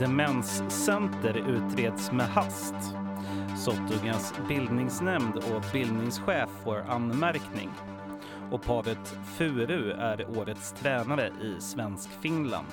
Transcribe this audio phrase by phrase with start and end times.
[0.00, 2.74] Demenscenter utreds med hast.
[3.56, 7.70] Sottungas bildningsnämnd och bildningschef får anmärkning.
[8.50, 12.66] Och paret Furu är årets tränare i Svensk Finland.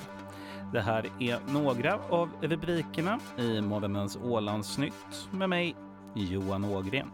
[0.72, 5.76] Det här är några av rubrikerna i morgonens Ålandsnytt med mig,
[6.14, 7.10] Johan Ågren.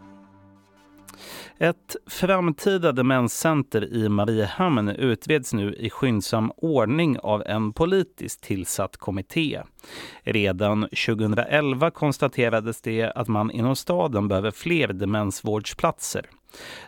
[1.59, 9.63] Ett framtida demenscenter i Mariehamn utreds nu i skyndsam ordning av en politiskt tillsatt kommitté.
[10.23, 16.27] Redan 2011 konstaterades det att man inom staden behöver fler demensvårdsplatser.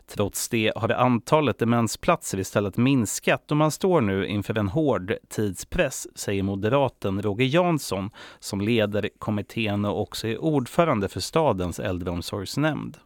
[0.07, 6.07] Trots det har antalet demensplatser istället minskat och man står nu inför en hård tidspress,
[6.15, 12.97] säger moderaten Roger Jansson som leder kommittén och också är ordförande för stadens äldreomsorgsnämnd.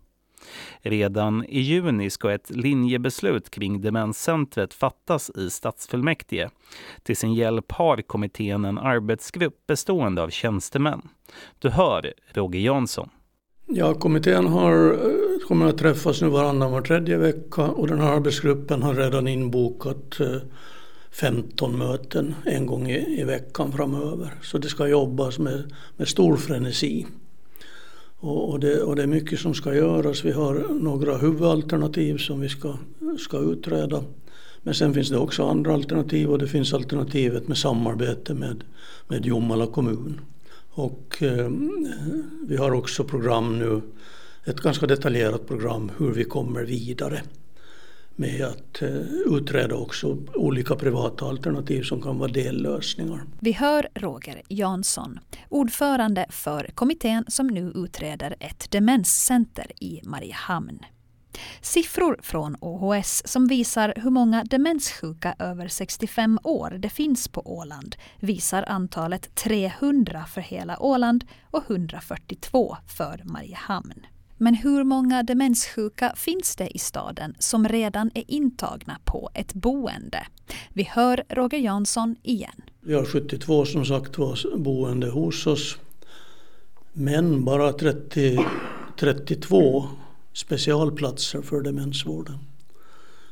[0.83, 6.49] Redan i juni ska ett linjebeslut kring demenscentret fattas i stadsfullmäktige.
[7.03, 11.09] Till sin hjälp har kommittén en arbetsgrupp bestående av tjänstemän.
[11.59, 13.09] Du hör Roger Jansson.
[13.67, 18.13] Ja, kommittén har, eh, kommer att träffas nu varannan var tredje vecka och den här
[18.13, 20.37] arbetsgruppen har redan inbokat eh,
[21.11, 24.35] 15 möten en gång i, i veckan framöver.
[24.43, 27.07] Så det ska jobbas med, med stor frenesi.
[28.21, 30.25] Och, och, det, och det är mycket som ska göras.
[30.25, 32.77] Vi har några huvudalternativ som vi ska,
[33.19, 34.05] ska utreda.
[34.63, 38.65] Men sen finns det också andra alternativ och det finns alternativet med samarbete med,
[39.09, 40.21] med Jomala kommun.
[40.71, 41.51] Och eh,
[42.49, 43.81] vi har också program nu,
[44.45, 47.23] ett ganska detaljerat program hur vi kommer vidare
[48.17, 48.89] med att eh,
[49.27, 53.21] utreda också olika privata alternativ som kan vara dellösningar.
[53.41, 60.79] Vi hör Roger Jansson, ordförande för kommittén som nu utreder ett demenscenter i Mariehamn.
[61.61, 67.97] Siffror från OHS som visar hur många demenssjuka över 65 år det finns på Åland
[68.21, 74.07] visar antalet 300 för hela Åland och 142 för Mariehamn.
[74.43, 80.27] Men hur många demenssjuka finns det i staden som redan är intagna på ett boende?
[80.73, 82.63] Vi hör Roger Jansson igen.
[82.81, 85.79] Vi har 72 som sagt var boende hos oss.
[86.93, 88.47] Men bara 30,
[88.99, 89.89] 32
[90.33, 92.39] specialplatser för demensvården.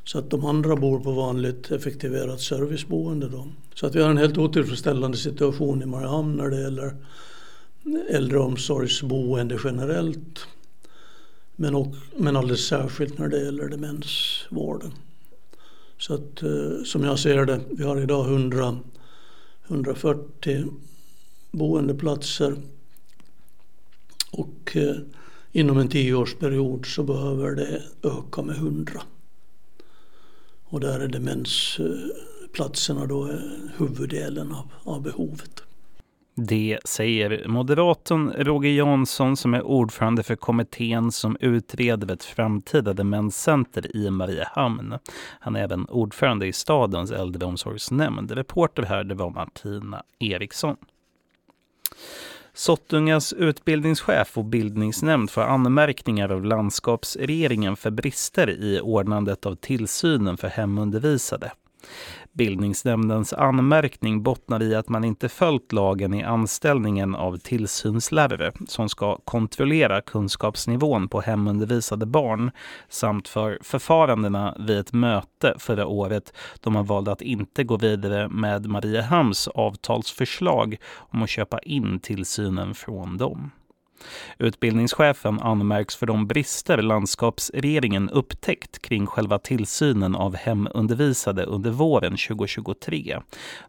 [0.05, 3.49] Så att de andra bor på vanligt effektiverat serviceboende då.
[3.75, 6.97] Så att vi har en helt otillfredsställande situation i Mariehamn när det gäller
[8.11, 10.47] äldreomsorgsboende generellt.
[11.61, 14.93] Men, och, men alldeles särskilt när det gäller demensvården.
[15.99, 18.79] Så att eh, som jag ser det, vi har idag 100,
[19.67, 20.65] 140
[21.51, 22.57] boendeplatser.
[24.31, 24.97] Och eh,
[25.53, 29.03] inom en tioårsperiod så behöver det öka med 100.
[30.65, 33.31] Och där är demensplatserna eh, då
[33.77, 35.63] huvuddelen av, av behovet.
[36.41, 43.97] Det säger moderaten Roger Jansson som är ordförande för kommittén som utreder ett framtida demenscenter
[43.97, 44.99] i Mariehamn.
[45.41, 48.31] Han är även ordförande i stadens äldreomsorgsnämnd.
[48.31, 50.77] Reporter här det var Martina Eriksson.
[52.53, 60.49] Sottungas utbildningschef och bildningsnämnd får anmärkningar av landskapsregeringen för brister i ordnandet av tillsynen för
[60.49, 61.53] hemundervisade.
[62.33, 69.17] Bildningsnämndens anmärkning bottnar i att man inte följt lagen i anställningen av tillsynslärare som ska
[69.17, 72.51] kontrollera kunskapsnivån på hemundervisade barn
[72.89, 78.29] samt för förfarandena vid ett möte förra året då man valde att inte gå vidare
[78.29, 83.51] med Mariehamns avtalsförslag om att köpa in tillsynen från dem.
[84.39, 93.21] Utbildningschefen anmärks för de brister landskapsregeringen upptäckt kring själva tillsynen av hemundervisade under våren 2023.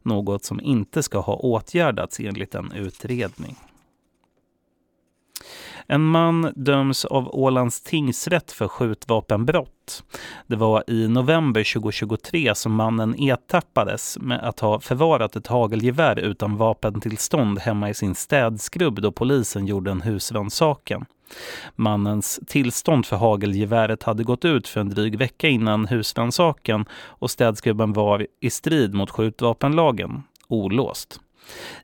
[0.02, 3.56] Något som inte ska ha åtgärdats enligt en utredning.
[5.88, 10.04] En man döms av Ålands tingsrätt för skjutvapenbrott.
[10.48, 16.58] Det var i november 2023 som mannen ertappades med att ha förvarat ett hagelgevär utan
[16.58, 21.06] vapentillstånd hemma i sin städskrubb då polisen gjorde en husrannsakan.
[21.76, 27.94] Mannens tillstånd för hagelgeväret hade gått ut för en dryg vecka innan husrannsakan och städskrubben
[27.94, 31.20] var i strid mot skjutvapenlagen, olåst.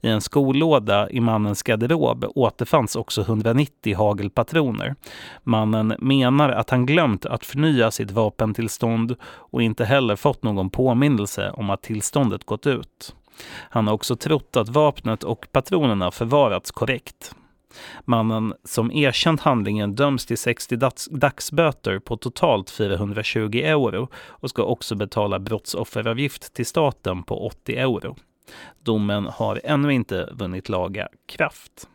[0.02, 4.96] I en skolåda i mannens garderob återfanns också 190 hagelpatroner.
[5.44, 11.52] Mannen menar att han glömt att förnya sitt vapentillstånd och inte heller fått någon påminnelse
[11.52, 13.16] om att tillståndet gått ut.
[13.70, 17.36] Han har också trott att vapnet och patronerna förvarats korrekt.
[18.06, 20.76] Mannen som erkänt handlingen döms till 60
[21.10, 28.16] dagsböter på totalt 420 euro och ska också betala brottsofferavgift till staten på 80 euro.
[28.84, 31.88] Domen har ännu inte vunnit laga kraft.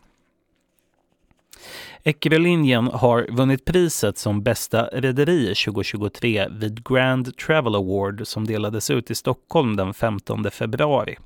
[2.05, 9.11] Eckerölinjen har vunnit priset som bästa rederi 2023 vid Grand Travel Award som delades ut
[9.11, 11.17] i Stockholm den 15 februari.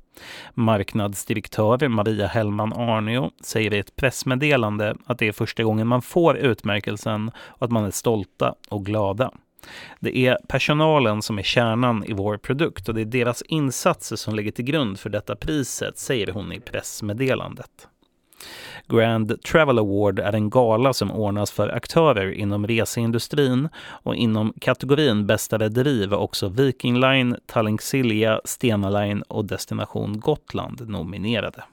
[0.53, 6.37] Marknadsdirektör Maria Hellman Arneo säger i ett pressmeddelande att det är första gången man får
[6.37, 9.31] utmärkelsen och att man är stolta och glada.
[9.99, 14.35] Det är personalen som är kärnan i vår produkt och det är deras insatser som
[14.35, 17.87] ligger till grund för detta priset, säger hon i pressmeddelandet.
[18.87, 25.27] Grand Travel Award är en gala som ordnas för aktörer inom reseindustrin och inom kategorin
[25.27, 31.63] bästa rederi var också Viking Line, Tallink Silja, Stena Line och Destination Gotland nominerade.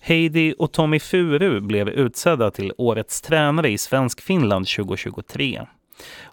[0.00, 5.66] Heidi och Tommy Furu blev utsedda till Årets tränare i Svensk-Finland 2023.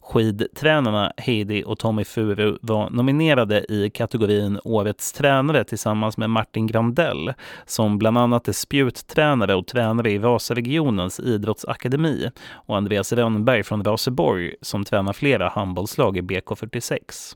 [0.02, 7.34] Skidtränarna Heidi och Tommy Furu var nominerade i kategorin Årets tränare tillsammans med Martin Grandell
[7.66, 14.56] som bland annat är spjuttränare och tränare i Vasaregionens idrottsakademi och Andreas Rönnberg från Raseborg
[14.62, 17.36] som tränar flera handbollslag i BK46.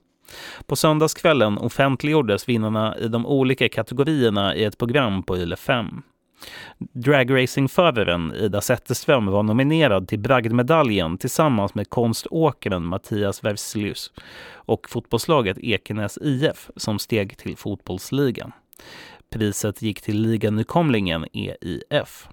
[0.65, 6.01] På söndagskvällen offentliggjordes vinnarna i de olika kategorierna i ett program på Yle 5.
[6.77, 14.11] Dragracingföraren Ida Zetterström var nominerad till bragdmedaljen tillsammans med konståkaren Mattias Verslius
[14.53, 18.51] och fotbollslaget Ekenäs IF som steg till fotbollsligan.
[19.29, 22.27] Priset gick till liganykomlingen EIF.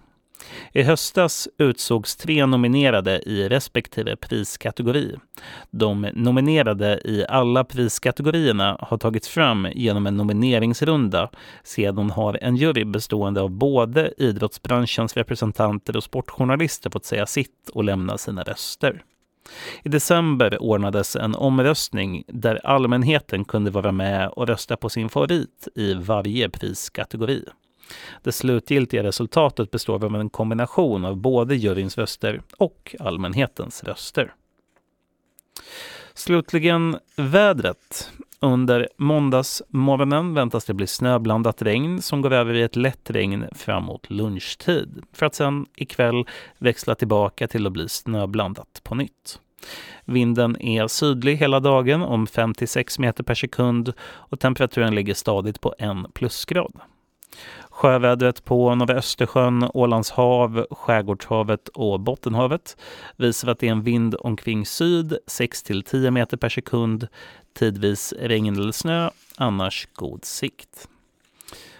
[0.72, 5.16] I höstas utsågs tre nominerade i respektive priskategori.
[5.70, 11.30] De nominerade i alla priskategorierna har tagits fram genom en nomineringsrunda.
[11.64, 17.84] Sedan har en jury bestående av både idrottsbranschens representanter och sportjournalister fått säga sitt och
[17.84, 19.02] lämna sina röster.
[19.82, 25.68] I december ordnades en omröstning där allmänheten kunde vara med och rösta på sin favorit
[25.74, 27.44] i varje priskategori.
[28.22, 34.34] Det slutgiltiga resultatet består av en kombination av både juryns röster och allmänhetens röster.
[36.14, 38.10] Slutligen vädret.
[38.42, 44.10] Under måndagsmorgonen väntas det bli snöblandat regn som går över i ett lätt regn framåt
[44.10, 46.24] lunchtid för att sen ikväll
[46.58, 49.40] växla tillbaka till att bli snöblandat på nytt.
[50.04, 55.60] Vinden är sydlig hela dagen om 5 6 meter per sekund och temperaturen ligger stadigt
[55.60, 56.80] på en plusgrad.
[57.80, 62.76] Sjövädret på norra Östersjön, Ålands hav, Skärgårdshavet och Bottenhavet
[63.16, 67.08] visar att det är en vind omkring syd 6 till 10 meter per sekund,
[67.58, 70.88] tidvis regn eller snö, annars god sikt.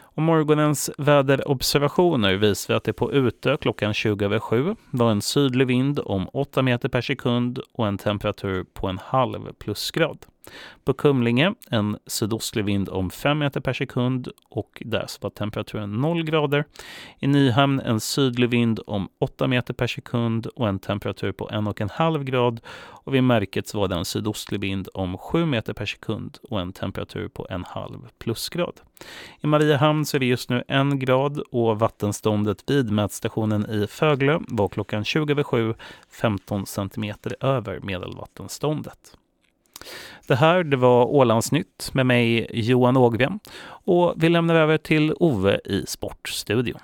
[0.00, 5.66] Och morgonens väderobservationer visar att det på Utö klockan 20 över 7 var en sydlig
[5.66, 10.18] vind om 8 meter per sekund och en temperatur på en halv plusgrad.
[10.84, 16.22] På Kumlinge en sydostlig vind om 5 meter per sekund och där var temperaturen 0
[16.24, 16.64] grader.
[17.18, 22.24] I Nyhamn en sydlig vind om 8 meter per sekund och en temperatur på 1,5
[22.24, 22.60] grad.
[23.02, 26.72] Och vid Märkets var det en sydostlig vind om 7 meter per sekund och en
[26.72, 28.80] temperatur på en halv plusgrad.
[29.40, 34.38] I Mariehamn så är det just nu en grad och vattenståndet vid mätstationen i Föglö
[34.48, 35.74] var klockan 20 över 7
[36.10, 39.16] 15 centimeter över medelvattenståndet.
[40.26, 45.60] Det här det var Ålandsnytt med mig Johan Ågren och vi lämnar över till Ove
[45.64, 46.80] i Sportstudion.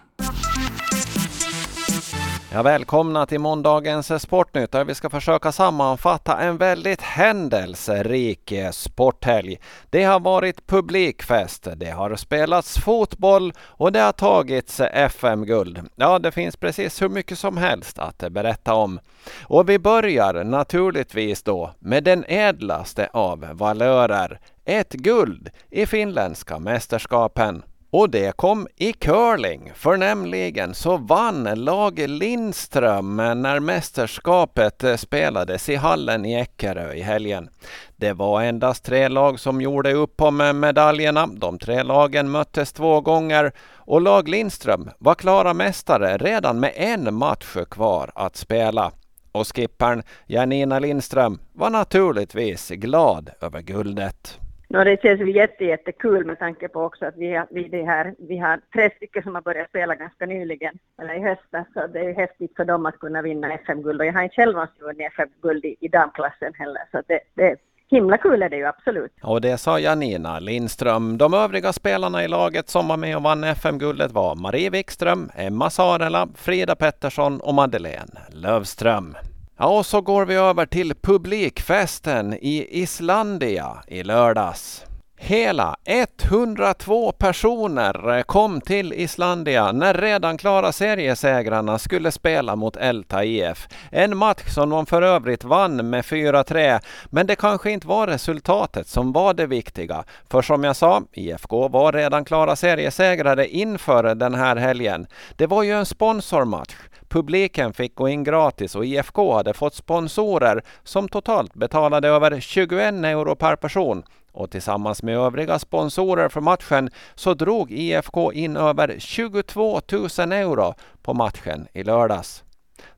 [2.56, 9.58] Ja, välkomna till måndagens Sportnytt där vi ska försöka sammanfatta en väldigt händelserik sporthelg.
[9.90, 15.80] Det har varit publikfest, det har spelats fotboll och det har tagits FM-guld.
[15.96, 19.00] Ja, det finns precis hur mycket som helst att berätta om.
[19.42, 27.62] Och vi börjar naturligtvis då med den ädlaste av valörer, ett guld i finländska mästerskapen.
[27.90, 35.68] Och det kom i curling, för nämligen så vann lag Lindström när mästerskapet eh, spelades
[35.68, 37.48] i hallen i Eckerö i helgen.
[37.96, 41.26] Det var endast tre lag som gjorde upp om eh, medaljerna.
[41.26, 47.14] De tre lagen möttes två gånger och lag Lindström var klara mästare redan med en
[47.14, 48.92] match kvar att spela.
[49.32, 54.38] Och skippern Janina Lindström var naturligtvis glad över guldet.
[54.76, 57.84] No, det känns ju jätte, jättekul med tanke på också att vi, har, vi, det
[57.84, 61.86] här, vi har tre stycken som har börjat spela ganska nyligen, eller i höstas, så
[61.86, 64.00] det är ju häftigt för dem att kunna vinna FM-guld.
[64.00, 67.56] Och jag har inte själv vunnit FM-guld i, i damklassen heller, så det, det
[67.88, 69.12] himla kul är det ju absolut.
[69.22, 71.18] Och det sa Janina Lindström.
[71.18, 75.70] De övriga spelarna i laget som var med och vann FM-guldet var Marie Wikström, Emma
[75.70, 79.16] Sarela, Frida Pettersson och Madeleine Lövström.
[79.58, 84.84] Ja, och så går vi över till publikfesten i Islandia i lördags.
[85.18, 93.68] Hela 102 personer kom till Islandia när redan klara seriesegrarna skulle spela mot Elta IF.
[93.90, 96.80] En match som de för övrigt vann med 4-3.
[97.06, 100.04] Men det kanske inte var resultatet som var det viktiga.
[100.30, 105.06] För som jag sa, IFK var redan klara seriesegrare inför den här helgen.
[105.36, 106.74] Det var ju en sponsormatch.
[107.08, 112.94] Publiken fick gå in gratis och IFK hade fått sponsorer som totalt betalade över 21
[112.94, 118.96] euro per person och tillsammans med övriga sponsorer för matchen så drog IFK in över
[118.98, 122.44] 22 000 euro på matchen i lördags.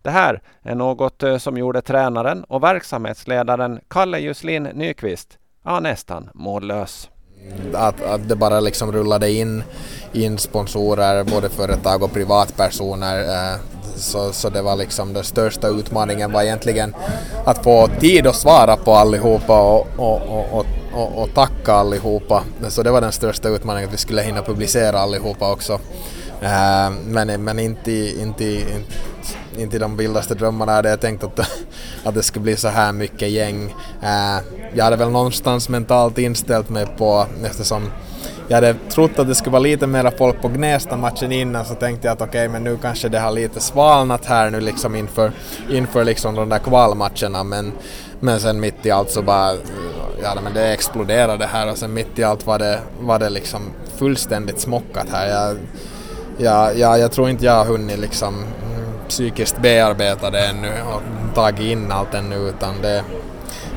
[0.02, 6.30] Det här är något eh, som gjorde tränaren och verksamhetsledaren Kalle Juslin Nyqvist ja, nästan
[6.34, 7.10] mållös.
[7.75, 9.62] Att, att det bara liksom rullade in,
[10.12, 13.21] in sponsorer, både företag och privatpersoner.
[13.21, 13.59] Eh,
[13.97, 16.95] så, så det var liksom den största utmaningen var egentligen
[17.45, 22.42] att få tid att svara på allihopa och, och, och, och, och tacka allihopa.
[22.68, 25.73] Så det var den största utmaningen, att vi skulle hinna publicera allihopa också.
[26.42, 28.95] Uh, men, men inte, inte, inte,
[29.58, 31.40] inte i de vildaste drömmarna hade jag tänkt att,
[32.04, 33.75] att det skulle bli så här mycket gäng.
[34.02, 34.38] Eh,
[34.75, 37.90] jag hade väl någonstans mentalt inställt mig på, eftersom
[38.49, 42.06] jag hade trott att det skulle vara lite mera folk på Gnesta-matchen innan så tänkte
[42.06, 45.32] jag att okej okay, men nu kanske det har lite svalnat här nu liksom inför,
[45.70, 47.73] inför liksom de där kvalmatcherna men,
[48.20, 49.54] men sen mitt i allt så bara
[50.23, 53.62] ja men det exploderade här och sen mitt i allt var det, var det liksom
[53.97, 55.26] fullständigt smockat här.
[55.26, 55.56] Jag,
[56.38, 58.44] ja, ja, jag tror inte jag har hunnit liksom
[59.08, 61.02] psykiskt bearbeta det ännu och
[61.34, 63.04] tagit in allt ännu utan det,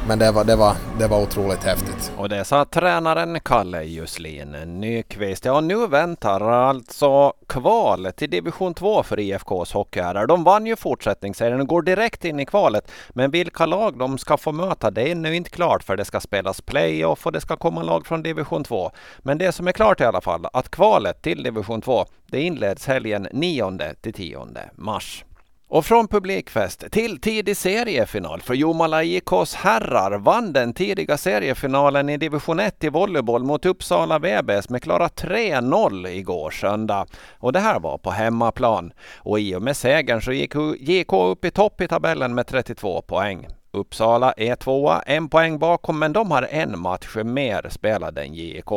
[0.08, 2.12] men det var, det, var, det var otroligt häftigt.
[2.18, 5.46] Och det sa tränaren Kalle Juslin Nyqvist.
[5.46, 10.28] Ja, nu väntar alltså kval till division 2 för IFKs hockeyherrar.
[10.28, 12.92] De vann ju fortsättningsserien och går direkt in i kvalet.
[13.10, 16.20] Men vilka lag de ska få möta det är ännu inte klart för det ska
[16.20, 18.92] spelas playoff och det ska komma lag från division 2.
[19.20, 22.88] Men det som är klart i alla fall att kvalet till division 2 det inleds
[22.88, 25.26] helgen 9 till 10 mars.
[25.72, 32.18] Och från publikfest till tidig seriefinal för Jomala IKs herrar vann den tidiga seriefinalen i
[32.18, 37.06] division 1 i volleyboll mot Uppsala VBS med klara 3-0 igår söndag.
[37.38, 38.94] Och det här var på hemmaplan.
[39.18, 43.02] Och i och med segern så gick JK upp i topp i tabellen med 32
[43.02, 43.48] poäng.
[43.72, 48.72] Uppsala är tvåa, en poäng bakom, men de har en match mer spelad än JK.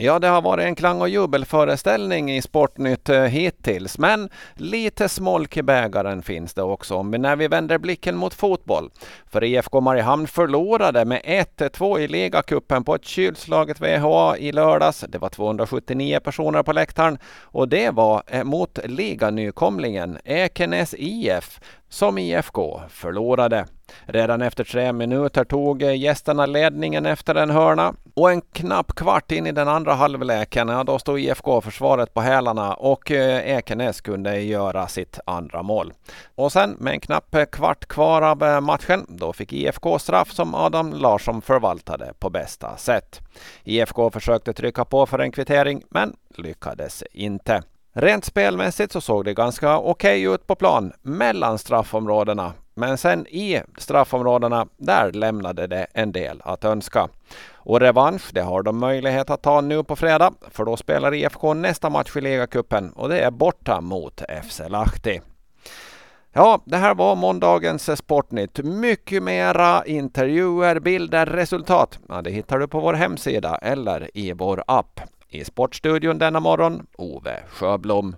[0.00, 5.56] Ja, det har varit en klang och jubelföreställning i Sportnytt eh, hittills, men lite smolk
[5.56, 8.90] i bägaren finns det också när vi vänder blicken mot fotboll.
[9.26, 11.20] För IFK Mariehamn förlorade med
[11.56, 15.04] 1-2 i ligacupen på ett kylslaget VHA i lördags.
[15.08, 22.18] Det var 279 personer på läktaren och det var eh, mot liganykomlingen Ekenäs IF som
[22.18, 23.66] IFK förlorade.
[24.06, 29.46] Redan efter tre minuter tog gästerna ledningen efter en hörna och en knapp kvart in
[29.46, 34.88] i den andra halvleken, ja, då stod IFK-försvaret på hälarna och eh, Ekenäs kunde göra
[34.88, 35.92] sitt andra mål.
[36.34, 40.54] Och sen med en knapp kvart kvar av eh, matchen, då fick IFK straff som
[40.54, 43.20] Adam Larsson förvaltade på bästa sätt.
[43.64, 47.62] IFK försökte trycka på för en kvittering, men lyckades inte.
[48.00, 52.52] Rent spelmässigt så såg det ganska okej okay ut på plan mellan straffområdena.
[52.74, 57.08] Men sen i straffområdena, där lämnade det en del att önska.
[57.52, 60.32] Och revansch, det har de möjlighet att ta nu på fredag.
[60.50, 65.20] För då spelar IFK nästa match i ligacupen och det är borta mot FC Lahti.
[66.32, 68.58] Ja, det här var måndagens Sportnytt.
[68.58, 71.98] Mycket mera intervjuer, bilder, resultat.
[72.08, 75.00] Ja, det hittar du på vår hemsida eller i vår app.
[75.30, 78.14] I Sportstudion denna morgon, Ove Sjöblom.